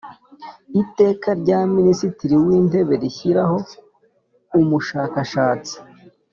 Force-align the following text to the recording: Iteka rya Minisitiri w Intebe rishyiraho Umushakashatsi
Iteka 0.81 1.29
rya 1.41 1.59
Minisitiri 1.75 2.35
w 2.45 2.47
Intebe 2.59 2.93
rishyiraho 3.03 3.57
Umushakashatsi 4.59 5.75